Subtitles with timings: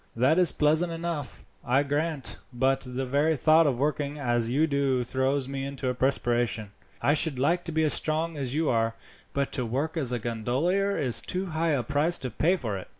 [0.15, 5.03] That is pleasant enough, I grant; but the very thought of working as you do
[5.03, 6.71] throws me into a perspiration.
[7.03, 8.95] I should like to be as strong as you are,
[9.31, 12.87] but to work as a gondolier is too high a price to pay for it."